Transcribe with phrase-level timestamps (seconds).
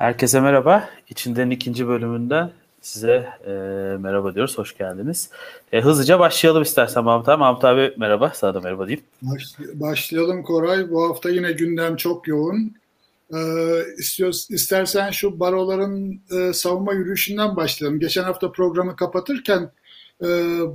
[0.00, 0.88] Herkese merhaba.
[1.08, 2.50] İçinden ikinci bölümünden
[2.80, 3.50] size e,
[3.98, 4.58] merhaba diyoruz.
[4.58, 5.30] Hoş geldiniz.
[5.72, 7.38] E, hızlıca başlayalım istersen Mahmut abi.
[7.38, 8.32] Mahmut abi merhaba.
[8.34, 9.04] Sana da merhaba diyeyim.
[9.74, 10.90] Başlayalım Koray.
[10.90, 12.74] Bu hafta yine gündem çok yoğun.
[13.34, 13.38] Ee,
[13.98, 18.00] istiyoruz, istersen şu baroların e, savunma yürüyüşünden başlayalım.
[18.00, 19.70] Geçen hafta programı kapatırken
[20.22, 20.26] e,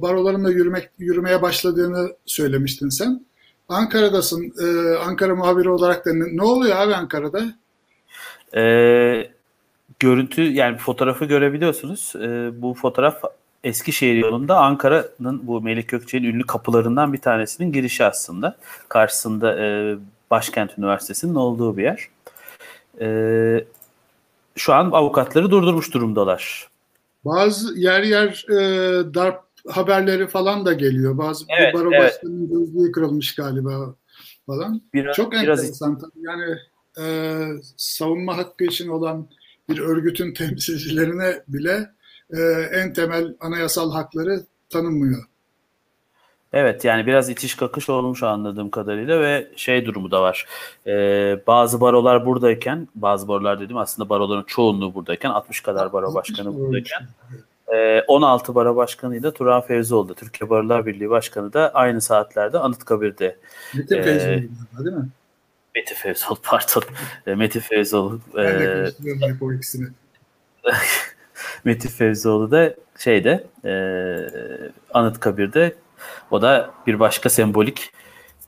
[0.02, 3.26] baroların da yürümek, yürümeye başladığını söylemiştin sen.
[3.70, 4.54] Ankara'dasın.
[4.62, 7.65] E, Ankara muhabiri olarak da ne, ne oluyor abi Ankara'da?
[8.56, 9.32] Ee,
[10.00, 12.14] görüntü yani fotoğrafı görebiliyorsunuz.
[12.16, 13.24] Ee, bu fotoğraf
[13.64, 18.58] Eskişehir yolunda Ankara'nın bu Melik Gökçe'nin ünlü kapılarından bir tanesinin girişi aslında.
[18.90, 19.96] Karşısında e,
[20.32, 22.08] Başkent Üniversitesi'nin olduğu bir yer.
[23.02, 23.66] E,
[24.56, 26.70] şu an avukatları durdurmuş durumdalar.
[27.26, 28.58] Bazı yer yer e,
[29.14, 31.18] darp haberleri falan da geliyor.
[31.18, 32.04] Bazı evet, baro evet.
[32.04, 33.96] başkanının gözlüğü kırılmış galiba
[34.48, 34.82] falan.
[34.94, 36.02] Biraz, Çok biraz enteresan.
[36.16, 36.58] Yani
[37.00, 37.06] e,
[37.78, 39.28] savunma hakkı için olan
[39.70, 41.90] bir örgütün temsilcilerine bile
[42.30, 42.42] e,
[42.74, 45.24] en temel anayasal hakları tanınmıyor.
[46.56, 50.46] Evet yani biraz itiş kakış olmuş anladığım kadarıyla ve şey durumu da var.
[50.88, 56.56] Ee, bazı barolar buradayken, bazı barolar dedim aslında baroların çoğunluğu buradayken, 60 kadar baro başkanı
[56.56, 57.08] buradayken.
[57.74, 63.38] E, 16 baro başkanıyla Turan Fevzioğlu da Türkiye Barolar Birliği Başkanı da aynı saatlerde Anıtkabir'de.
[63.74, 65.10] Metin e, Fevzioğlu değil mi?
[65.76, 66.84] Metin Fevzioğlu pardon.
[68.34, 68.38] E.
[68.38, 69.88] Ben de karıştırıyorum hep o ikisini.
[71.64, 73.74] Metin Fevzioğlu da şeyde e,
[74.94, 75.76] Anıtkabir'de
[76.32, 77.92] o da bir başka sembolik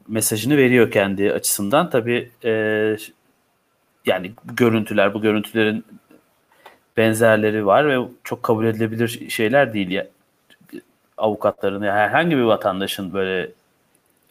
[0.07, 1.89] mesajını veriyor kendi açısından.
[1.89, 2.51] Tabii e,
[4.05, 5.85] yani görüntüler, bu görüntülerin
[6.97, 10.07] benzerleri var ve çok kabul edilebilir şeyler değil ya.
[11.17, 13.51] Avukatların ya herhangi bir vatandaşın böyle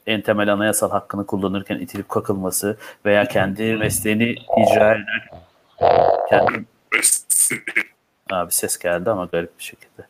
[0.06, 2.76] en temel anayasal hakkını kullanırken itilip kakılması
[3.06, 5.28] veya kendi mesleğini icra eder
[6.28, 6.64] kendi
[8.30, 10.06] abi ses geldi ama garip bir şekilde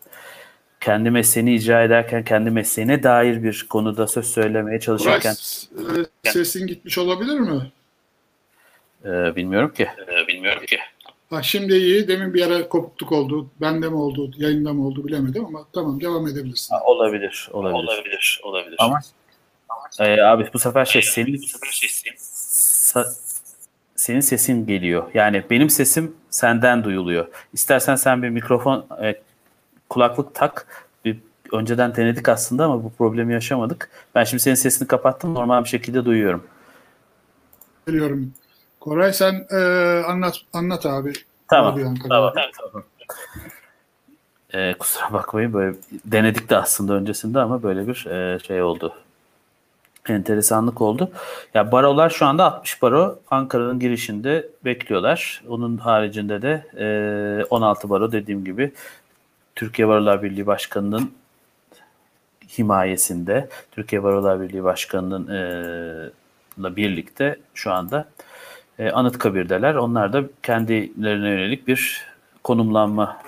[0.80, 5.34] kendi mesleğini icra ederken kendi mesleğine dair bir konuda söz söylemeye çalışırken
[5.72, 7.72] Burak, e, sesin gitmiş olabilir mi?
[9.04, 9.88] Ee, bilmiyorum ki.
[10.08, 10.78] Ee, bilmiyorum ki.
[11.30, 12.08] Ha, şimdi iyi.
[12.08, 13.50] Demin bir ara kopukluk oldu.
[13.60, 16.74] Bende mi oldu, yayında mı oldu bilemedim ama tamam devam edebilirsin.
[16.74, 17.78] Ha, olabilir, olabilir.
[17.78, 18.76] Olabilir, olabilir.
[18.78, 19.00] Ama
[19.98, 23.06] e, abi bu sefer şey senin bu sefer şey senin,
[23.96, 25.04] senin sesin geliyor.
[25.14, 27.26] Yani benim sesim senden duyuluyor.
[27.52, 29.14] İstersen sen bir mikrofon e,
[29.88, 30.66] kulaklık tak.
[31.04, 31.18] Bir,
[31.52, 33.90] önceden denedik aslında ama bu problemi yaşamadık.
[34.14, 35.34] Ben şimdi senin sesini kapattım.
[35.34, 36.46] Normal bir şekilde duyuyorum.
[37.88, 38.32] Biliyorum.
[38.80, 39.56] Koray sen e,
[40.06, 41.12] anlat anlat abi.
[41.48, 41.74] Tamam.
[41.74, 42.32] Abi tamam.
[42.34, 42.84] tamam.
[44.54, 48.94] Ee, kusura bakmayın böyle denedik de aslında öncesinde ama böyle bir e, şey oldu.
[50.08, 51.10] Enteresanlık oldu.
[51.54, 55.42] Ya barolar şu anda 60 baro Ankara'nın girişinde bekliyorlar.
[55.48, 56.66] Onun haricinde de
[57.40, 58.72] e, 16 baro dediğim gibi
[59.54, 61.12] Türkiye Barolar Birliği Başkanı'nın
[62.58, 65.28] himayesinde Türkiye Barolar Birliği Başkanı'nın
[66.58, 68.08] e, birlikte şu anda
[68.78, 69.74] e, Anıtkabir'deler.
[69.74, 72.06] Onlar da kendilerine yönelik bir
[72.44, 73.22] konumlanma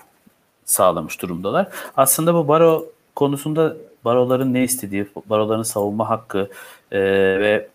[0.65, 1.69] sağlamış durumdalar.
[1.97, 3.77] Aslında bu baro konusunda
[4.09, 6.49] baroların ne istediği, baroların savunma hakkı
[6.93, 7.01] e,
[7.41, 7.69] ve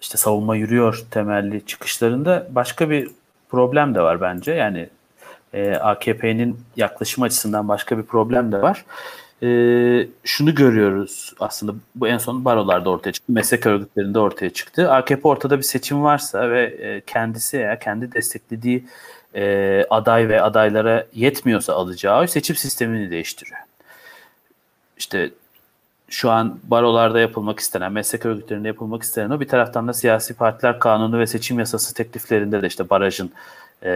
[0.00, 3.10] işte savunma yürüyor temelli çıkışlarında başka bir
[3.48, 4.52] problem de var bence.
[4.52, 4.88] Yani
[5.52, 8.84] e, AKP'nin yaklaşım açısından başka bir problem de var.
[9.42, 9.48] E,
[10.24, 14.92] şunu görüyoruz aslında bu en son barolarda ortaya çıktı, meslek örgütlerinde ortaya çıktı.
[14.92, 18.84] AKP ortada bir seçim varsa ve e, kendisi ya kendi desteklediği
[19.34, 23.58] e, aday ve adaylara yetmiyorsa alacağı seçim sistemini değiştiriyor.
[24.98, 25.30] İşte
[26.12, 30.78] şu an barolarda yapılmak istenen, meslek örgütlerinde yapılmak istenen o bir taraftan da siyasi partiler
[30.78, 33.30] kanunu ve seçim yasası tekliflerinde de işte barajın
[33.82, 33.90] e,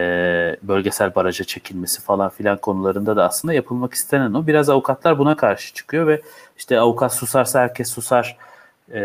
[0.63, 4.47] bölgesel baraja çekilmesi falan filan konularında da aslında yapılmak istenen o.
[4.47, 6.21] Biraz avukatlar buna karşı çıkıyor ve
[6.57, 8.37] işte avukat susarsa herkes susar
[8.93, 9.01] e,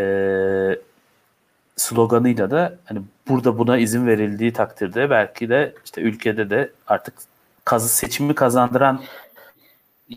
[1.75, 7.13] sloganıyla da hani burada buna izin verildiği takdirde belki de işte ülkede de artık
[7.65, 9.01] kazı seçimi kazandıran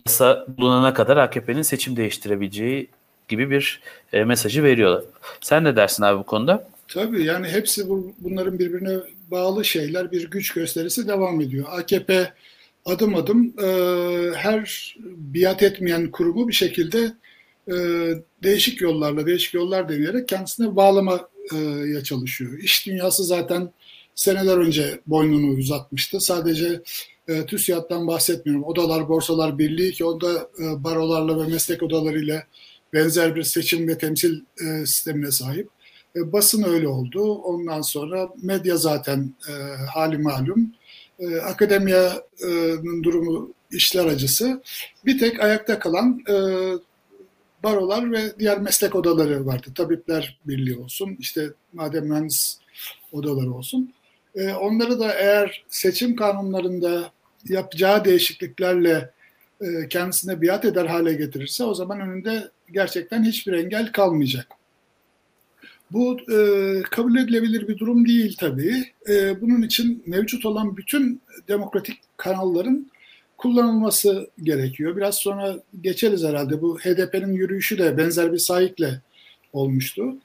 [0.06, 2.90] yasa bulunana kadar AKP'nin seçim değiştirebileceği
[3.28, 3.80] gibi bir
[4.12, 5.04] e, mesajı veriyorlar.
[5.40, 6.68] Sen ne dersin abi bu konuda?
[6.88, 8.98] Tabii yani hepsi bu, bunların birbirine
[9.30, 11.66] bağlı şeyler bir güç gösterisi devam ediyor.
[11.70, 12.32] AKP
[12.84, 13.66] adım adım e,
[14.34, 17.12] her biat etmeyen kurumu bir şekilde
[17.68, 17.74] e,
[18.42, 22.58] değişik yollarla, değişik yollar deneyerek kendisine bağlamaya çalışıyor.
[22.58, 23.72] İş dünyası zaten
[24.14, 26.20] seneler önce boynunu uzatmıştı.
[26.20, 26.82] Sadece
[27.28, 28.64] e, TÜSİAD'dan bahsetmiyorum.
[28.64, 32.42] Odalar, Borsalar Birliği ki onda e, barolarla ve meslek odalarıyla
[32.96, 35.68] benzer bir seçim ve temsil e, sistemine sahip.
[36.16, 37.34] E, basın öyle oldu.
[37.34, 39.52] Ondan sonra medya zaten e,
[39.94, 40.72] hali malum.
[41.18, 44.62] e, akademiyanın durumu işler acısı.
[45.04, 46.34] Bir tek ayakta kalan e,
[47.64, 49.66] barolar ve diğer meslek odaları vardı.
[49.74, 52.58] Tabipler Birliği olsun, işte madem mühendis
[53.12, 53.94] odaları olsun.
[54.34, 57.10] E, onları da eğer seçim kanunlarında
[57.48, 59.10] yapacağı değişikliklerle
[59.60, 64.46] e, kendisine biat eder hale getirirse o zaman önünde gerçekten hiçbir engel kalmayacak.
[65.90, 68.84] Bu e, kabul edilebilir bir durum değil tabii.
[69.08, 72.90] E, bunun için mevcut olan bütün demokratik kanalların
[73.36, 74.96] kullanılması gerekiyor.
[74.96, 76.62] Biraz sonra geçeriz herhalde.
[76.62, 79.00] Bu HDP'nin yürüyüşü de benzer bir sahikle
[79.52, 80.16] olmuştu.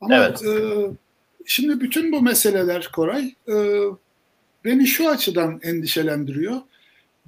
[0.00, 0.44] Ama evet.
[0.44, 0.50] e,
[1.46, 3.54] şimdi bütün bu meseleler Koray e,
[4.64, 6.56] beni şu açıdan endişelendiriyor.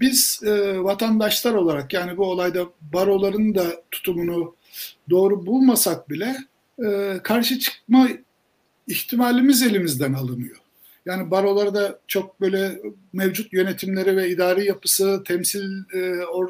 [0.00, 4.54] Biz e, vatandaşlar olarak yani bu olayda baroların da tutumunu
[5.10, 6.36] doğru bulmasak bile
[6.86, 8.08] e, karşı çıkma
[8.86, 10.56] ihtimalimiz elimizden alınıyor.
[11.06, 12.80] Yani barolarda çok böyle
[13.12, 16.48] mevcut yönetimleri ve idari yapısı, temsil e, or,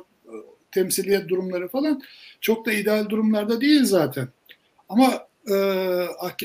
[0.76, 2.02] temsiliyet durumları falan
[2.40, 4.28] çok da ideal durumlarda değil zaten.
[4.88, 5.18] Ama e,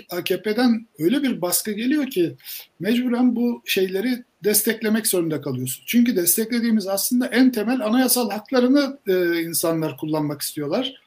[0.10, 2.36] AKP'den öyle bir baskı geliyor ki
[2.80, 5.84] mecburen bu şeyleri desteklemek zorunda kalıyorsun.
[5.88, 11.02] Çünkü desteklediğimiz aslında en temel anayasal haklarını e, insanlar kullanmak istiyorlar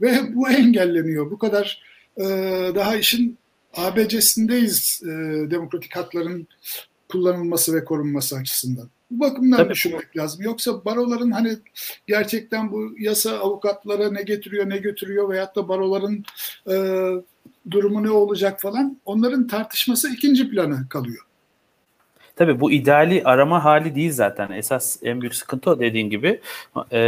[0.00, 1.30] ve bu engelleniyor.
[1.30, 1.82] Bu kadar
[2.16, 2.24] e,
[2.74, 3.38] daha işin
[3.76, 5.08] ABC'sindeyiz e,
[5.50, 6.48] demokratik hakların
[7.08, 8.90] kullanılması ve korunması açısından.
[9.10, 9.70] Bu bakımdan Tabii.
[9.70, 10.42] düşünmek lazım.
[10.42, 11.56] Yoksa baroların hani
[12.06, 16.24] gerçekten bu yasa avukatlara ne getiriyor ne götürüyor veyahut da baroların
[16.70, 16.74] e,
[17.70, 21.24] durumu ne olacak falan onların tartışması ikinci plana kalıyor.
[22.36, 24.52] Tabii bu ideali arama hali değil zaten.
[24.52, 26.40] Esas en büyük sıkıntı o dediğin gibi.
[26.90, 26.98] Ee,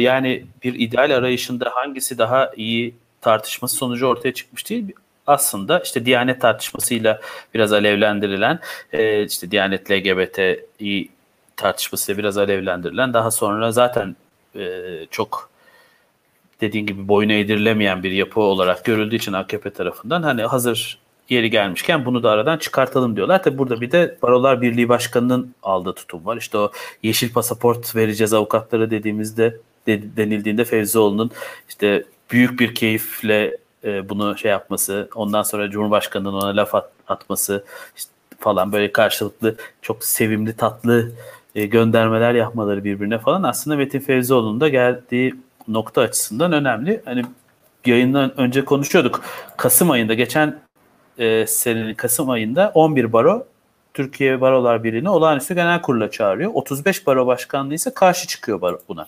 [0.00, 4.92] yani bir ideal arayışında hangisi daha iyi tartışması sonucu ortaya çıkmış değil.
[5.26, 7.20] Aslında işte Diyanet tartışmasıyla
[7.54, 8.58] biraz alevlendirilen,
[8.92, 11.08] e, işte Diyanet LGBTİ
[11.56, 14.16] tartışmasıyla biraz alevlendirilen, daha sonra zaten
[14.56, 14.80] e,
[15.10, 15.50] çok
[16.62, 20.98] dediğin gibi boyuna eğdirilemeyen bir yapı olarak görüldüğü için AKP tarafından hani hazır
[21.28, 23.42] yeri gelmişken bunu da aradan çıkartalım diyorlar.
[23.42, 26.36] Tabi burada bir de Barolar Birliği Başkanı'nın aldığı tutum var.
[26.36, 26.72] İşte o
[27.02, 29.56] yeşil pasaport vereceğiz avukatlara dediğimizde
[29.86, 31.30] de, denildiğinde Fevzioğlu'nun
[31.68, 37.64] işte büyük bir keyifle e, bunu şey yapması, ondan sonra Cumhurbaşkanı'nın ona laf at, atması
[37.96, 41.12] işte falan böyle karşılıklı çok sevimli tatlı
[41.54, 45.34] e, göndermeler yapmaları birbirine falan aslında Metin Fevzioğlu'nun da geldiği
[45.68, 47.02] nokta açısından önemli.
[47.04, 47.22] Hani
[47.86, 49.24] yayından önce konuşuyorduk.
[49.56, 50.58] Kasım ayında geçen
[51.18, 53.46] e, senenin Kasım ayında 11 baro
[53.94, 56.50] Türkiye Barolar Birliği'ni olağanüstü genel kurula çağırıyor.
[56.54, 59.06] 35 baro başkanlığı ise karşı çıkıyor baro buna.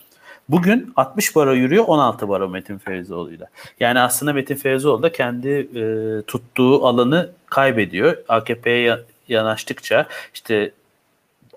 [0.49, 3.47] Bugün 60 baro yürüyor 16 baro Metin Feyzoğlu'yla.
[3.79, 8.17] Yani aslında Metin Feyzoğlu da kendi e, tuttuğu alanı kaybediyor.
[8.27, 8.97] AKP'ye
[9.27, 10.71] yanaştıkça işte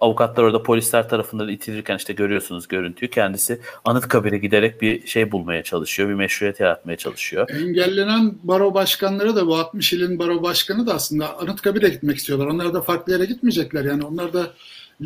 [0.01, 3.11] avukatlar orada polisler tarafından itilirken işte görüyorsunuz görüntüyü.
[3.11, 6.09] Kendisi Anıtkabir'e giderek bir şey bulmaya çalışıyor.
[6.09, 7.51] Bir meşruiyet yaratmaya çalışıyor.
[7.51, 12.47] Engellenen baro başkanları da bu 60 ilin baro başkanı da aslında Anıtkabir'e gitmek istiyorlar.
[12.47, 13.85] Onlar da farklı yere gitmeyecekler.
[13.85, 14.47] Yani onlar da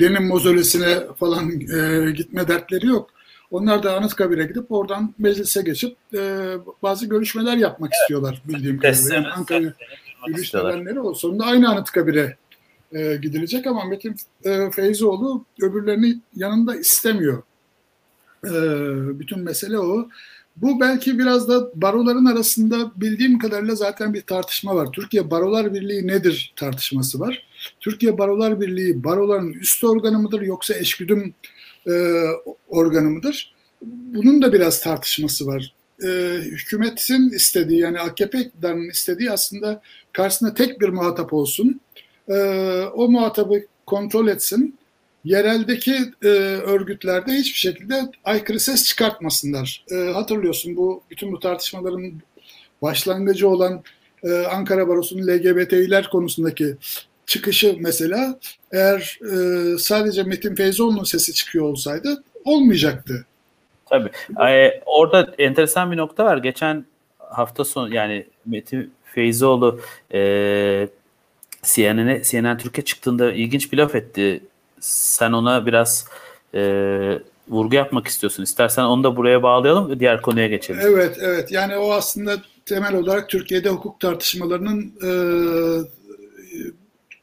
[0.00, 3.10] Lenin mozolesine falan e, gitme dertleri yok.
[3.50, 6.18] Onlar da Anıtkabir'e gidip oradan meclise geçip e,
[6.82, 9.14] bazı görüşmeler yapmak istiyorlar bildiğim kadarıyla.
[9.14, 9.72] Yani Ankara
[10.28, 10.54] yürüyüş
[10.96, 11.14] o.
[11.14, 12.36] Sonunda aynı Anıtkabir'e
[12.92, 17.42] e, gidilecek ama Metin e, Feyzoğlu öbürlerini yanında istemiyor.
[18.44, 18.50] E,
[19.18, 20.08] bütün mesele o.
[20.56, 24.88] Bu belki biraz da baroların arasında bildiğim kadarıyla zaten bir tartışma var.
[24.92, 27.46] Türkiye Barolar Birliği nedir tartışması var.
[27.80, 31.34] Türkiye Barolar Birliği baroların üst organı mıdır yoksa eşgüdüm
[31.86, 31.92] e,
[32.68, 33.54] organı mıdır?
[33.82, 35.74] Bunun da biraz tartışması var.
[36.04, 36.08] E,
[36.42, 39.82] hükümetin istediği yani AKP iktidarının istediği aslında
[40.12, 41.80] karşısında tek bir muhatap olsun
[42.28, 42.34] e,
[42.94, 44.78] o muhatabı kontrol etsin.
[45.24, 49.84] Yereldeki e, örgütlerde hiçbir şekilde aykırı ses çıkartmasınlar.
[49.90, 52.12] E, hatırlıyorsun bu bütün bu tartışmaların
[52.82, 53.82] başlangıcı olan
[54.22, 56.76] e, Ankara Barosu'nun LGBT'ler konusundaki
[57.26, 58.38] çıkışı mesela
[58.72, 63.26] eğer e, sadece Metin Feyzoğlu'nun sesi çıkıyor olsaydı olmayacaktı.
[63.86, 64.10] Tabii.
[64.48, 66.36] Ee, orada enteresan bir nokta var.
[66.36, 66.84] Geçen
[67.18, 69.80] hafta sonu yani Metin Feyzoğlu
[70.14, 70.88] e,
[71.62, 74.40] CNN'e CNN Türkiye çıktığında ilginç bir laf etti.
[74.80, 76.06] Sen ona biraz
[76.54, 76.60] e,
[77.48, 78.42] vurgu yapmak istiyorsun.
[78.42, 80.80] İstersen onu da buraya bağlayalım diğer konuya geçelim.
[80.84, 81.52] Evet, evet.
[81.52, 85.10] Yani o aslında temel olarak Türkiye'de hukuk tartışmalarının e,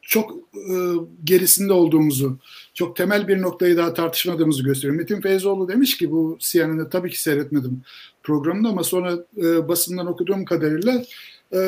[0.01, 0.75] çok e,
[1.24, 2.38] gerisinde olduğumuzu,
[2.74, 4.96] çok temel bir noktayı daha tartışmadığımızı gösteriyor.
[4.96, 7.81] Metin Feyzoğlu demiş ki bu CNN'de tabii ki seyretmedim
[8.24, 11.03] programında ama sonra e, basından okuduğum kadarıyla
[11.53, 11.60] e,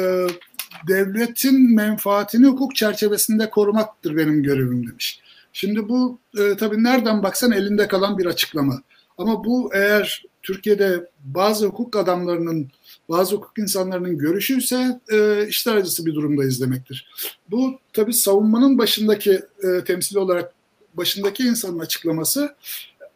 [0.87, 5.21] devletin menfaatini hukuk çerçevesinde korumaktır benim görevim demiş.
[5.53, 8.81] Şimdi bu e, tabii nereden baksan elinde kalan bir açıklama.
[9.17, 12.71] Ama bu eğer Türkiye'de bazı hukuk adamlarının,
[13.09, 17.11] bazı hukuk insanlarının görüşüyse e, işler acısı bir durumdayız demektir.
[17.51, 19.31] Bu tabii savunmanın başındaki
[19.63, 20.53] e, temsili olarak
[20.93, 22.55] başındaki insanın açıklaması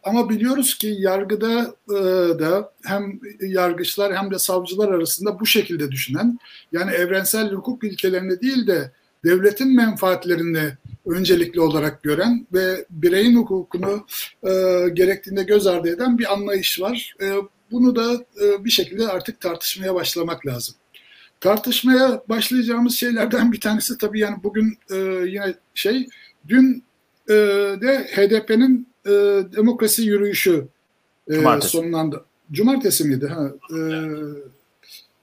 [0.06, 1.94] ama biliyoruz ki yargıda e,
[2.38, 6.38] da hem yargıçlar hem de savcılar arasında bu şekilde düşünen
[6.72, 8.92] yani evrensel hukuk ilkelerini değil de
[9.24, 10.72] devletin menfaatlerini
[11.06, 14.06] öncelikli olarak gören ve bireyin hukukunu
[14.42, 14.52] e,
[14.92, 17.14] gerektiğinde göz ardı eden bir anlayış var.
[17.22, 17.34] E,
[17.70, 20.74] bunu da e, bir şekilde artık tartışmaya başlamak lazım.
[21.40, 24.96] Tartışmaya başlayacağımız şeylerden bir tanesi tabii yani bugün e,
[25.26, 26.08] yine şey
[26.48, 26.84] dün
[27.28, 27.34] e,
[27.80, 29.12] de HDP'nin e,
[29.56, 30.68] demokrasi yürüyüşü
[31.28, 31.72] e, Cumartesi.
[31.72, 32.24] sonlandı.
[32.52, 33.26] Cumartesi miydi?
[33.26, 33.80] Ha, e,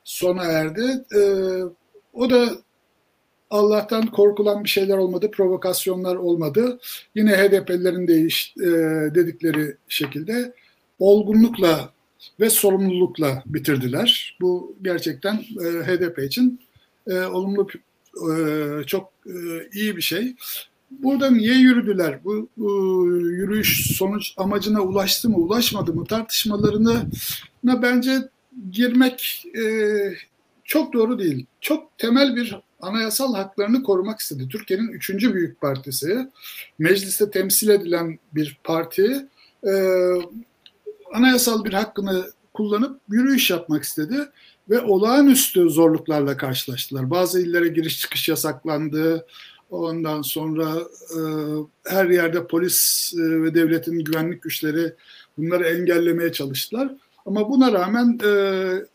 [0.04, 1.04] sona erdi.
[1.16, 1.22] E,
[2.13, 2.50] o da
[3.50, 6.80] Allah'tan korkulan bir şeyler olmadı, provokasyonlar olmadı.
[7.16, 8.66] Yine HDP'lilerin değiş, e,
[9.16, 10.54] dedikleri şekilde
[11.00, 11.94] olgunlukla
[12.40, 14.38] ve sorumlulukla bitirdiler.
[14.42, 16.60] Bu gerçekten e, HDP için
[17.08, 17.68] e, olumlu,
[18.32, 18.36] e,
[18.84, 19.34] çok e,
[19.74, 20.36] iyi bir şey.
[21.00, 22.23] Burada niye yürüdüler?
[22.23, 27.05] Bu, bu yürüyüş sonuç amacına ulaştı mı, ulaşmadı mı tartışmalarına
[27.63, 28.29] bence
[28.71, 29.63] girmek e,
[30.63, 31.45] çok doğru değil.
[31.62, 34.47] Çok temel bir anayasal haklarını korumak istedi.
[34.50, 36.29] Türkiye'nin üçüncü büyük partisi,
[36.79, 39.27] mecliste temsil edilen bir parti,
[39.67, 39.71] e,
[41.13, 44.17] anayasal bir hakkını kullanıp yürüyüş yapmak istedi
[44.69, 47.09] ve olağanüstü zorluklarla karşılaştılar.
[47.09, 49.25] Bazı illere giriş çıkış yasaklandı.
[49.74, 50.75] Ondan sonra
[51.18, 51.20] e,
[51.86, 54.94] her yerde polis e, ve devletin güvenlik güçleri
[55.38, 56.92] bunları engellemeye çalıştılar.
[57.25, 58.32] Ama buna rağmen e,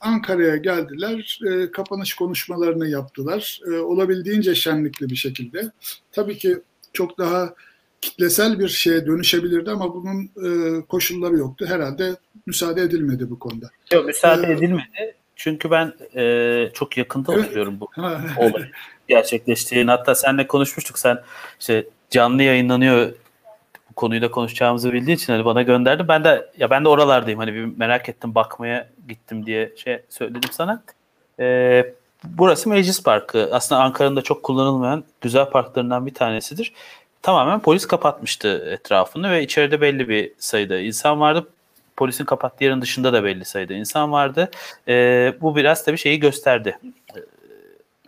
[0.00, 3.60] Ankara'ya geldiler, e, kapanış konuşmalarını yaptılar.
[3.66, 5.72] E, olabildiğince şenlikli bir şekilde.
[6.12, 6.58] Tabii ki
[6.92, 7.54] çok daha
[8.00, 11.66] kitlesel bir şeye dönüşebilirdi ama bunun e, koşulları yoktu.
[11.68, 12.16] Herhalde
[12.46, 13.70] müsaade edilmedi bu konuda.
[13.92, 15.14] Yok müsaade ee, edilmedi.
[15.36, 17.44] Çünkü ben e, çok yakında evet.
[17.44, 17.88] oturuyorum bu
[18.36, 18.70] olay
[19.08, 19.90] gerçekleştiğini.
[19.90, 20.98] Hatta seninle konuşmuştuk.
[20.98, 21.22] Sen
[21.60, 23.12] işte canlı yayınlanıyor
[23.98, 26.08] konuyu da konuşacağımızı bildiği için hani bana gönderdi.
[26.08, 27.38] Ben de ya ben de oralardayım.
[27.38, 30.82] Hani bir merak ettim bakmaya gittim diye şey söyledim sana.
[31.40, 33.48] Ee, burası Meclis Parkı.
[33.52, 36.72] Aslında Ankara'nın da çok kullanılmayan güzel parklarından bir tanesidir.
[37.22, 41.46] Tamamen polis kapatmıştı etrafını ve içeride belli bir sayıda insan vardı.
[41.96, 44.50] Polisin kapattığı yerin dışında da belli sayıda insan vardı.
[44.88, 46.78] Ee, bu biraz tabii şeyi gösterdi.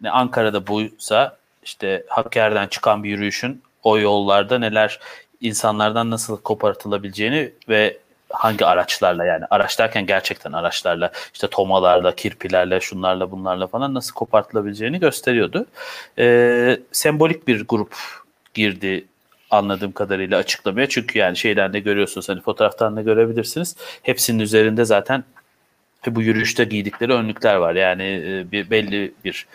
[0.05, 5.01] Ee, Ankara'da buysa işte Hakkari'den çıkan bir yürüyüşün o yollarda neler
[5.41, 7.99] insanlardan nasıl kopartılabileceğini ve
[8.31, 15.01] hangi araçlarla yani araç derken gerçekten araçlarla işte tomalarla, kirpilerle, şunlarla bunlarla falan nasıl kopartılabileceğini
[15.01, 15.67] gösteriyordu.
[16.19, 17.97] Ee, sembolik bir grup
[18.55, 19.05] girdi
[19.51, 20.89] anladığım kadarıyla açıklamaya.
[20.89, 23.77] Çünkü yani şeyden de görüyorsunuz hani fotoğraftan da görebilirsiniz.
[24.03, 25.25] Hepsinin üzerinde zaten
[26.07, 27.75] bu yürüyüşte giydikleri önlükler var.
[27.75, 29.47] Yani e, bir belli bir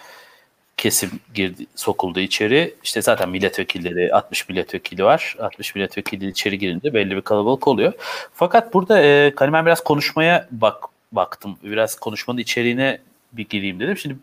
[0.78, 2.76] kesim girdi, sokuldu içeri.
[2.84, 5.36] İşte zaten milletvekilleri 60 milletvekili var.
[5.40, 7.94] 60 milletvekili içeri girince belli bir kalabalık oluyor.
[8.34, 11.58] Fakat burada e, hani ben biraz konuşmaya bak baktım.
[11.64, 13.00] Biraz konuşmanın içeriğine
[13.34, 13.98] bir gireyim dedim.
[13.98, 14.16] Şimdi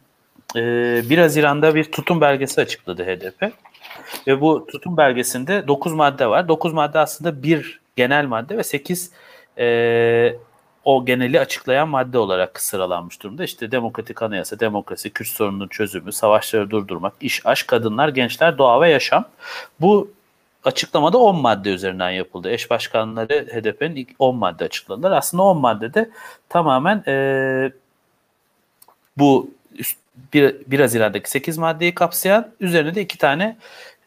[0.57, 3.53] e, 1 Haziran'da bir tutum belgesi açıkladı HDP.
[4.27, 6.49] Ve bu tutum belgesinde 9 madde var.
[6.49, 9.11] 9 madde aslında bir genel madde ve 8
[9.59, 10.35] e,
[10.85, 13.45] o geneli açıklayan madde olarak sıralanmış durumda.
[13.45, 18.91] İşte demokratik anayasa, demokrasi, Kürt sorununun çözümü, savaşları durdurmak, iş, aşk, kadınlar, gençler, doğa ve
[18.91, 19.25] yaşam.
[19.81, 20.11] Bu
[20.65, 22.51] açıklamada 10 madde üzerinden yapıldı.
[22.51, 25.11] Eş başkanları HDP'nin ilk 10 madde açıkladılar.
[25.13, 26.11] Aslında 10 maddede
[26.49, 27.73] tamamen e,
[29.19, 29.51] bu
[30.33, 33.57] 1, 1 Haziran'daki 8 maddeyi kapsayan üzerine de iki tane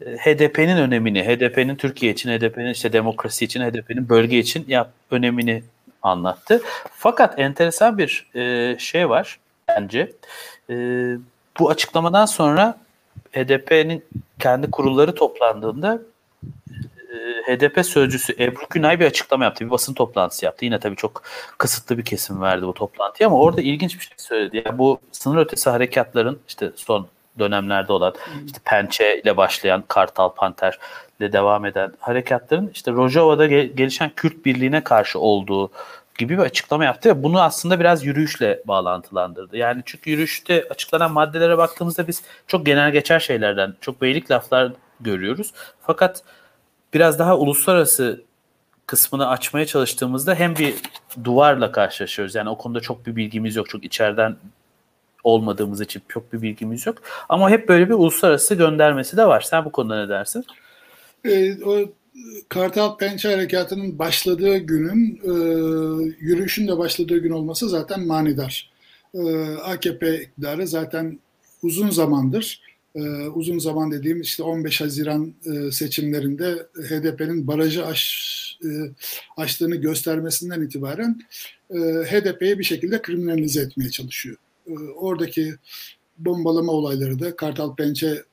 [0.01, 5.63] e, HDP'nin önemini, HDP'nin Türkiye için, HDP'nin işte demokrasi için, HDP'nin bölge için yap, önemini
[6.05, 6.61] anlattı.
[6.91, 10.11] Fakat enteresan bir e, şey var bence.
[10.69, 10.75] E,
[11.59, 12.77] bu açıklamadan sonra
[13.31, 14.05] HDP'nin
[14.39, 16.01] kendi kurulları toplandığında
[17.09, 19.65] e, HDP sözcüsü Ebru Günay bir açıklama yaptı.
[19.65, 20.65] Bir basın toplantısı yaptı.
[20.65, 21.23] Yine tabii çok
[21.57, 24.63] kısıtlı bir kesim verdi bu toplantıya ama orada ilginç bir şey söyledi.
[24.65, 27.07] Yani bu sınır ötesi harekatların işte son
[27.39, 28.13] dönemlerde olan
[28.45, 30.79] işte Pençe ile başlayan Kartal Panter
[31.19, 35.71] ile devam eden harekatların işte Rojava'da gelişen Kürt Birliği'ne karşı olduğu
[36.17, 39.57] gibi bir açıklama yaptı ve bunu aslında biraz yürüyüşle bağlantılandırdı.
[39.57, 45.53] Yani çünkü yürüyüşte açıklanan maddelere baktığımızda biz çok genel geçer şeylerden, çok beylik laflar görüyoruz.
[45.81, 46.23] Fakat
[46.93, 48.21] biraz daha uluslararası
[48.85, 50.75] kısmını açmaya çalıştığımızda hem bir
[51.23, 52.35] duvarla karşılaşıyoruz.
[52.35, 53.69] Yani o konuda çok bir bilgimiz yok.
[53.69, 54.35] Çok içeriden
[55.25, 56.97] olmadığımız için çok bir bilgimiz yok.
[57.29, 59.41] Ama hep böyle bir uluslararası göndermesi de var.
[59.41, 60.45] Sen bu konuda ne dersin?
[61.25, 61.89] E, o
[62.49, 65.33] Kartal Pençe Harekatı'nın başladığı günün e,
[66.19, 68.71] yürüyüşün de başladığı gün olması zaten manidar.
[69.13, 69.19] E,
[69.55, 71.19] AKP iktidarı zaten
[71.63, 72.61] uzun zamandır
[72.95, 78.69] e, uzun zaman dediğim işte 15 Haziran e, seçimlerinde HDP'nin barajı aş, e,
[79.37, 81.21] aştığını göstermesinden itibaren
[81.69, 84.37] e, HDP'yi bir şekilde kriminalize etmeye çalışıyor.
[84.67, 85.55] E, oradaki
[86.17, 88.23] bombalama olayları da Kartal Pençe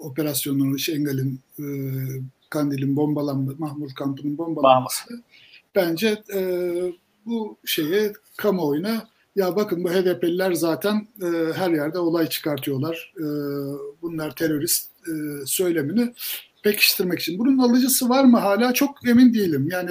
[0.00, 1.64] operasyonları, Şengal'in, e,
[2.50, 5.22] Kandil'in bombalanması, Mahmut kampının bombalanması
[5.74, 6.40] bence e,
[7.26, 13.12] bu şeye kamuoyuna ya bakın bu HDP'liler zaten e, her yerde olay çıkartıyorlar.
[13.16, 13.24] E,
[14.02, 15.12] bunlar terörist e,
[15.46, 16.12] söylemini
[16.62, 17.38] pekiştirmek için.
[17.38, 19.68] Bunun alıcısı var mı hala çok emin değilim.
[19.70, 19.90] Yani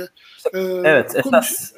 [0.53, 1.73] e, Evet konuş, esas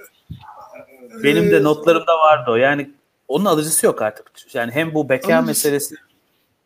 [1.23, 2.55] benim de e, notlarımda vardı o.
[2.55, 2.91] Yani
[3.31, 4.25] onun alıcısı yok artık.
[4.53, 5.95] Yani hem bu beka alıcısı, meselesi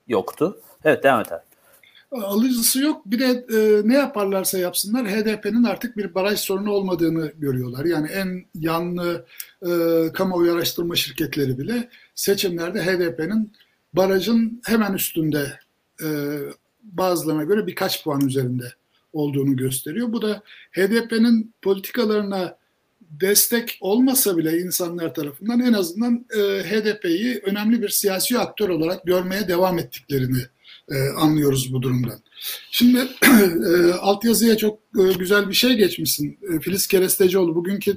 [0.08, 0.60] yoktu.
[0.84, 1.42] Evet devam et abi.
[2.12, 3.02] Alıcısı yok.
[3.06, 7.86] Bir de e, ne yaparlarsa yapsınlar HDP'nin artık bir baraj sorunu olmadığını görüyorlar.
[7.86, 9.26] Yani en yanlı
[9.62, 9.70] e,
[10.14, 13.54] kamuoyu araştırma şirketleri bile seçimlerde HDP'nin
[13.94, 15.60] barajın hemen üstünde
[16.04, 16.08] e,
[16.84, 18.74] bazılarına göre birkaç puan üzerinde
[19.14, 20.14] olduğunu gösteriyor.
[20.14, 20.42] Bu da
[20.72, 22.58] HDP'nin politikalarına
[23.22, 29.48] destek olmasa bile insanlar tarafından en azından e, HDP'yi önemli bir siyasi aktör olarak görmeye
[29.48, 30.42] devam ettiklerini
[30.92, 32.20] e, anlıyoruz bu durumdan.
[32.72, 36.40] Şimdi e, altyazıya çok e, güzel bir şey geçmişsin.
[36.54, 37.92] E, Filiz Kerestecioğlu bugünkü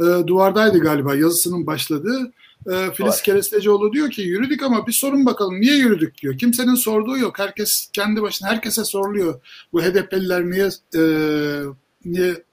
[0.00, 2.32] e, duvardaydı galiba yazısının başladığı.
[2.66, 3.22] E, Filiz Var.
[3.24, 6.38] Kerestecioğlu diyor ki yürüdük ama bir sorun bakalım niye yürüdük diyor.
[6.38, 7.38] Kimsenin sorduğu yok.
[7.38, 9.40] Herkes kendi başına herkese soruluyor.
[9.72, 11.02] Bu HDP'liler niye e,
[12.04, 12.44] niye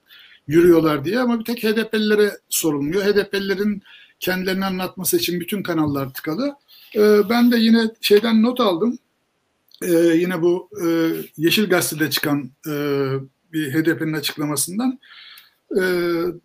[0.48, 3.04] yürüyorlar diye ama bir tek HDP'lilere sorulmuyor.
[3.04, 3.82] HDP'lilerin
[4.20, 6.56] kendilerini anlatması için bütün kanallar tıkalı.
[6.96, 9.00] E, ben de yine şeyden not aldım
[9.82, 10.88] e, yine bu e,
[11.38, 12.74] Yeşil Gazete'de çıkan e,
[13.54, 15.00] bir HDP'nin açıklamasından
[15.72, 15.82] e,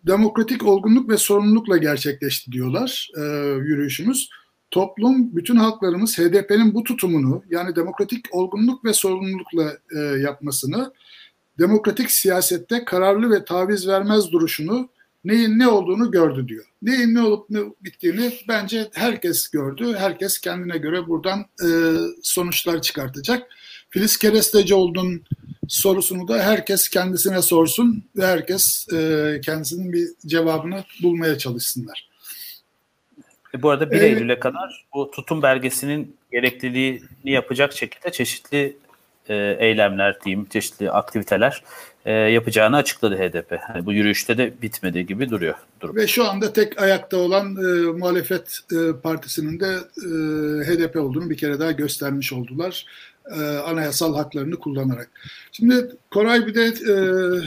[0.07, 3.21] demokratik olgunluk ve sorumlulukla gerçekleşti diyorlar e,
[3.57, 4.29] yürüyüşümüz.
[4.71, 10.93] Toplum, bütün halklarımız HDP'nin bu tutumunu yani demokratik olgunluk ve sorumlulukla e, yapmasını,
[11.59, 14.89] demokratik siyasette kararlı ve taviz vermez duruşunu
[15.25, 16.65] neyin ne olduğunu gördü diyor.
[16.81, 19.95] Neyin ne olup ne bittiğini bence herkes gördü.
[19.97, 21.67] Herkes kendine göre buradan e,
[22.21, 23.47] sonuçlar çıkartacak.
[23.89, 25.23] Filiz Kerestecioğlu'nun
[25.67, 32.09] sorusunu da herkes kendisine sorsun ve herkes e, kendisinin bir cevabını bulmaya çalışsınlar.
[33.55, 38.77] E, bu arada 1 ee, Eylül'e kadar bu tutum belgesinin gerekliliğini yapacak şekilde çeşitli
[39.29, 41.63] e, eylemler diyeyim, çeşitli aktiviteler
[42.05, 43.51] e, yapacağını açıkladı HDP.
[43.69, 45.55] Yani bu yürüyüşte de bitmedi gibi duruyor.
[45.81, 45.95] Durum.
[45.95, 50.07] Ve şu anda tek ayakta olan e, muhalefet e, partisinin de e,
[50.65, 52.85] HDP olduğunu bir kere daha göstermiş oldular.
[53.35, 55.09] E, anayasal haklarını kullanarak.
[55.51, 56.95] Şimdi Koray bir de e,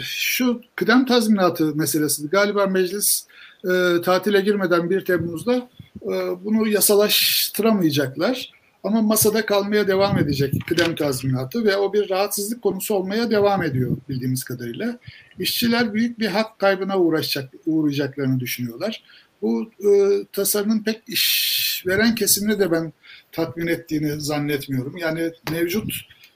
[0.03, 2.29] şu kıdem tazminatı meselesi.
[2.29, 3.27] Galiba meclis
[3.65, 5.69] e, tatile girmeden 1 Temmuz'da
[6.03, 8.56] e, bunu yasalaştıramayacaklar.
[8.87, 13.97] Ama masada kalmaya devam edecek kıdem tazminatı ve o bir rahatsızlık konusu olmaya devam ediyor
[14.09, 14.99] bildiğimiz kadarıyla.
[15.39, 19.05] İşçiler büyük bir hak kaybına uğraşacak, uğrayacaklarını düşünüyorlar.
[19.43, 19.91] Bu e,
[20.33, 22.93] tasarının pek işveren kesimini de ben
[23.33, 24.97] tatmin ettiğini zannetmiyorum.
[24.97, 25.93] Yani mevcut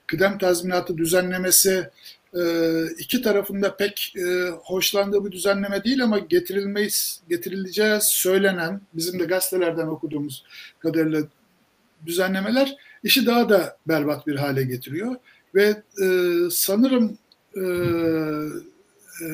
[0.06, 1.90] kıdem tazminatı düzenlemesi
[2.34, 2.42] e,
[2.98, 9.86] iki tarafında pek e, hoşlandığı bir düzenleme değil ama getirilmeyiz, getirileceği söylenen, bizim de gazetelerden
[9.86, 10.44] okuduğumuz
[10.78, 11.22] kadarıyla
[12.06, 15.16] düzenlemeler işi daha da berbat bir hale getiriyor.
[15.54, 16.06] Ve e,
[16.50, 17.18] sanırım
[17.56, 17.62] e,
[19.20, 19.28] e,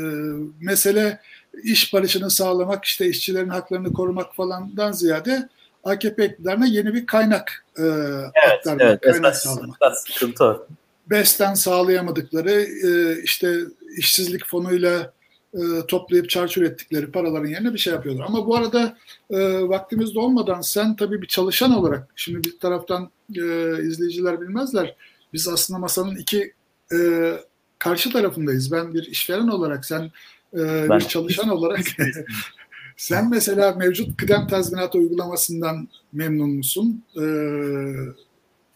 [0.61, 1.21] mesele
[1.63, 5.49] iş barışını sağlamak, işte işçilerin haklarını korumak falandan ziyade
[5.85, 9.77] AKP iktidarına yeni bir kaynak e, evet, aktarmak, evet, kaynak esas, sağlamak.
[9.83, 10.05] Esas
[11.11, 13.59] BES'ten sağlayamadıkları e, işte
[13.97, 15.13] işsizlik fonuyla
[15.55, 18.25] e, toplayıp çarçur ettikleri paraların yerine bir şey yapıyorlar.
[18.29, 18.97] Ama bu arada
[19.31, 23.43] e, vaktimiz de olmadan sen tabii bir çalışan olarak şimdi bir taraftan e,
[23.83, 24.97] izleyiciler bilmezler.
[25.33, 26.53] Biz aslında masanın iki
[26.93, 27.33] e,
[27.79, 28.73] karşı tarafındayız.
[28.73, 30.03] Ben bir işveren olarak sen
[30.55, 30.99] e, ben...
[30.99, 31.85] bir çalışan olarak
[32.97, 37.05] sen mesela mevcut kıdem tazminatı uygulamasından memnun musun?
[37.17, 37.25] E,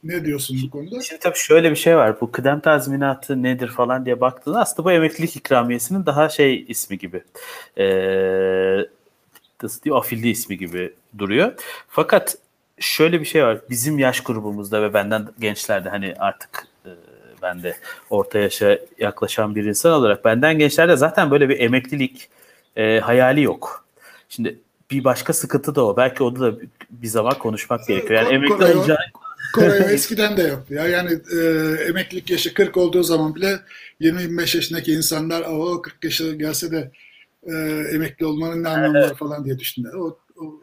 [0.04, 1.02] ne diyorsun bu konuda?
[1.02, 2.20] Şimdi tabii şöyle bir şey var.
[2.20, 7.22] Bu kıdem tazminatı nedir falan diye baktığında aslında bu emeklilik ikramiyesinin daha şey ismi gibi.
[7.78, 8.86] Ee,
[9.62, 9.96] nasıl diyor?
[9.96, 11.52] Afilli ismi gibi duruyor.
[11.88, 12.36] Fakat
[12.78, 13.58] şöyle bir şey var.
[13.70, 16.90] Bizim yaş grubumuzda ve benden gençlerde hani artık e,
[17.42, 17.76] ben de
[18.10, 22.28] orta yaşa yaklaşan bir insan olarak benden gençlerde zaten böyle bir emeklilik
[22.76, 23.84] e, hayali yok.
[24.28, 24.58] Şimdi
[24.90, 25.96] bir başka sıkıntı da o.
[25.96, 26.58] Belki onu da
[26.90, 28.22] bir zaman konuşmak gerekiyor.
[28.22, 29.19] Yani emekli olacağını
[29.54, 30.88] Koray eskiden de yoktu ya.
[30.88, 31.38] Yani e,
[31.88, 33.60] emeklilik yaşı 40 olduğu zaman bile
[34.00, 36.90] 20-25 yaşındaki insanlar o 40 yaşı gelse de
[37.42, 37.52] e,
[37.94, 39.94] emekli olmanın ne anlamı var falan diye düşündüler.
[39.94, 40.60] O, o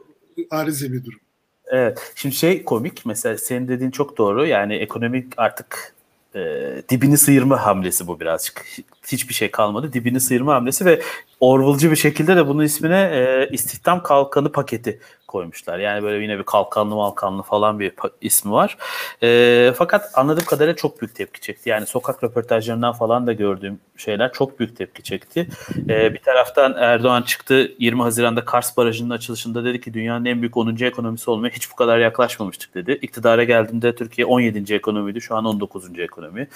[0.52, 1.20] arizi bir durum.
[1.68, 2.12] Evet.
[2.16, 4.46] Şimdi şey komik mesela senin dediğin çok doğru.
[4.46, 5.94] Yani ekonomik artık
[6.36, 6.42] e,
[6.90, 8.66] dibini sıyırma hamlesi bu birazcık.
[9.08, 9.94] Hiçbir şey kalmadı.
[9.94, 11.02] Dibini sıyırma hamlesi ve
[11.40, 15.80] Orwell'cı bir şekilde de bunun ismine e, istihdam kalkanı paketi koymuşlar.
[15.80, 18.78] Yani böyle yine bir kalkanlı malkanlı falan bir ismi var.
[19.24, 21.70] E, fakat anladığım kadarıyla çok büyük tepki çekti.
[21.70, 25.48] Yani sokak röportajlarından falan da gördüğüm şeyler çok büyük tepki çekti.
[25.90, 30.58] E, bir taraftan Erdoğan çıktı 20 Haziran'da Kars Barajı'nın açılışında dedi ki dünyanın en büyük
[30.58, 30.76] 10.
[30.86, 33.00] ekonomisi olmaya hiç bu kadar yaklaşmamıştık dedi.
[33.02, 34.74] İktidara geldiğinde Türkiye 17.
[34.74, 35.22] ekonomiydi.
[35.22, 36.00] Şu an 19.
[36.00, 36.48] ekonomi.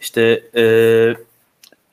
[0.00, 1.16] İşte eee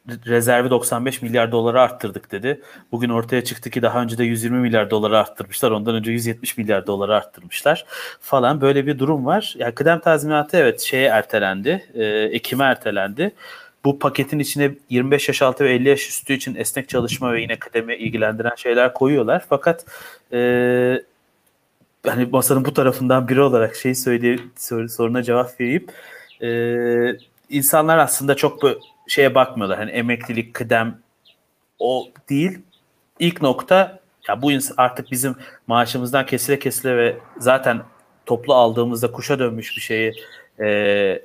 [0.08, 2.62] rezervi 95 milyar dolara arttırdık dedi.
[2.92, 5.72] Bugün ortaya çıktı ki daha önce de 120 milyar dolara arttırmışlar.
[5.72, 7.86] Ondan önce 170 milyar dolara arttırmışlar
[8.22, 8.62] falan.
[8.62, 9.56] Böyle bir durum var.
[9.58, 11.86] Yani kıdem tazminatı evet şeye ertelendi.
[11.94, 13.32] E, Ekim'e ertelendi.
[13.86, 17.60] Bu paketin içine 25 yaş altı ve 50 yaş üstü için esnek çalışma ve yine
[17.60, 19.46] kıdemi ilgilendiren şeyler koyuyorlar.
[19.50, 19.86] Fakat
[20.34, 20.38] e,
[22.06, 24.42] hani masanın bu tarafından biri olarak şey söyleyip
[24.90, 25.86] soruna cevap vereyim.
[26.42, 27.18] E,
[27.50, 28.76] insanlar aslında çok böyle
[29.08, 29.78] şeye bakmıyorlar.
[29.78, 31.00] Hani emeklilik, kıdem
[31.80, 32.60] o değil.
[33.20, 35.36] İlk nokta ya bu artık bizim
[35.68, 37.82] maaşımızdan kesile kesile ve zaten
[38.26, 40.14] toplu aldığımızda kuşa dönmüş bir şeyi
[40.60, 41.22] e,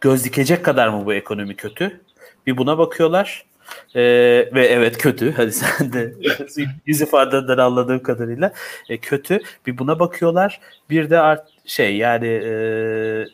[0.00, 2.00] göz dikecek kadar mı bu ekonomi kötü?
[2.46, 3.44] Bir buna bakıyorlar.
[3.94, 4.00] Ee,
[4.54, 5.32] ve evet kötü.
[5.32, 6.14] Hadi sen de
[6.86, 8.52] yüz ifadenden anladığım kadarıyla
[8.88, 9.40] e, kötü.
[9.66, 10.60] Bir buna bakıyorlar.
[10.90, 13.24] Bir de art şey yani e,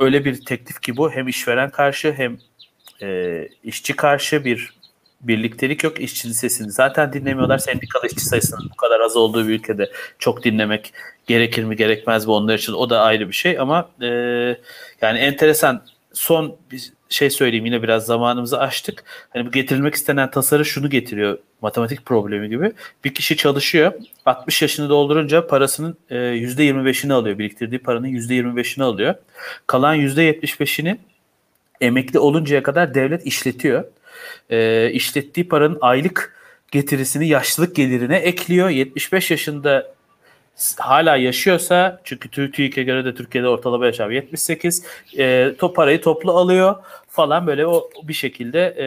[0.00, 2.38] öyle bir teklif ki bu hem işveren karşı hem
[3.02, 4.80] e, işçi karşı bir
[5.20, 6.00] birliktelik yok.
[6.00, 7.58] İşçinin sesini zaten dinlemiyorlar.
[7.58, 10.92] Sendikal işçi sayısının bu kadar az olduğu bir ülkede çok dinlemek
[11.26, 14.06] gerekir mi gerekmez mi onlar için o da ayrı bir şey ama e,
[15.02, 15.82] yani enteresan
[16.12, 16.56] son
[17.14, 19.04] şey söyleyeyim yine biraz zamanımızı açtık.
[19.30, 22.72] Hani getirilmek istenen tasarı şunu getiriyor matematik problemi gibi.
[23.04, 23.92] Bir kişi çalışıyor
[24.26, 27.38] 60 yaşını doldurunca parasının e, %25'ini alıyor.
[27.38, 29.14] Biriktirdiği paranın %25'ini alıyor.
[29.66, 30.96] Kalan %75'ini
[31.80, 33.84] emekli oluncaya kadar devlet işletiyor.
[34.50, 36.36] E, işlettiği paranın aylık
[36.70, 38.68] getirisini yaşlılık gelirine ekliyor.
[38.68, 39.94] 75 yaşında
[40.78, 44.82] hala yaşıyorsa çünkü TÜİK'e göre de Türkiye'de ortalama yaşam 78
[45.18, 46.76] e, to parayı toplu alıyor
[47.08, 48.86] falan böyle o bir şekilde e,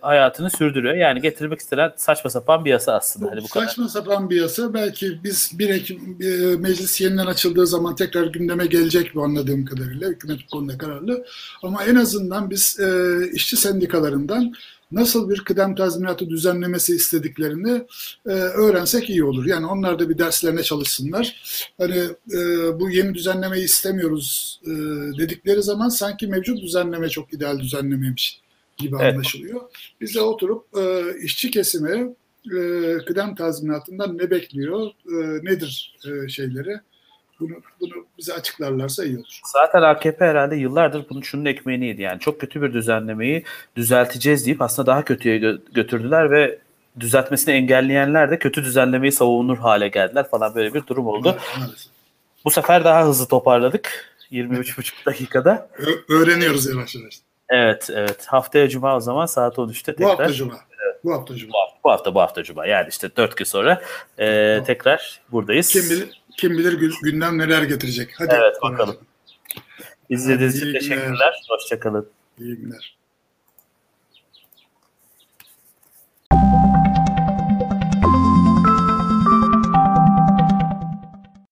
[0.00, 0.94] hayatını sürdürüyor.
[0.94, 3.30] Yani getirmek istenen saçma sapan bir yasa aslında.
[3.30, 3.88] Hani bu saçma kadar.
[3.88, 4.74] sapan bir yasa.
[4.74, 10.08] Belki biz bir Ekim e, meclis yeniden açıldığı zaman tekrar gündeme gelecek bu anladığım kadarıyla.
[10.08, 11.24] Hükümet bu konuda kararlı.
[11.62, 14.54] Ama en azından biz e, işçi sendikalarından
[14.92, 17.82] nasıl bir kıdem tazminatı düzenlemesi istediklerini
[18.26, 19.46] e, öğrensek iyi olur.
[19.46, 21.42] Yani onlar da bir derslerine çalışsınlar.
[21.78, 21.98] Hani
[22.32, 22.38] e,
[22.80, 24.70] bu yeni düzenlemeyi istemiyoruz e,
[25.18, 28.40] dedikleri zaman sanki mevcut düzenleme çok ideal düzenlememiş
[28.76, 29.14] gibi evet.
[29.14, 29.60] anlaşılıyor.
[30.00, 32.14] Biz de oturup e, işçi kesimi
[32.46, 32.58] e,
[33.06, 36.80] kıdem tazminatından ne bekliyor, e, nedir e, şeyleri
[37.40, 39.40] bunu, bunu bize açıklarlarsa iyi olur.
[39.52, 42.02] Zaten AKP herhalde yıllardır bunun şunun ekmeğini yedi.
[42.02, 43.44] Yani çok kötü bir düzenlemeyi
[43.76, 46.58] düzelteceğiz deyip aslında daha kötüye gö- götürdüler ve
[47.00, 51.36] düzeltmesini engelleyenler de kötü düzenlemeyi savunur hale geldiler falan böyle bir durum oldu.
[51.58, 51.88] Evet,
[52.44, 54.14] Bu sefer daha hızlı toparladık.
[54.32, 55.68] 23,5 dakikada.
[55.78, 57.14] Ö- öğreniyoruz yavaş yavaş.
[57.50, 58.26] Evet, evet.
[58.26, 60.06] Haftaya Cuma o zaman saat 13'te tekrar.
[60.06, 60.54] Bu hafta Cuma.
[60.54, 61.04] Evet.
[61.04, 61.52] Bu hafta Cuma.
[61.84, 62.66] Bu hafta, bu hafta Cuma.
[62.66, 63.82] Yani işte 4 gün sonra
[64.18, 64.64] e, tamam.
[64.64, 65.68] tekrar buradayız.
[65.68, 66.72] Kim bilir kim bilir
[67.02, 68.14] gündem neler getirecek.
[68.18, 68.96] Hadi evet bakalım.
[70.08, 71.42] İzlediğiniz için teşekkürler.
[71.48, 72.08] Hoşçakalın.
[72.38, 72.97] İyi günler.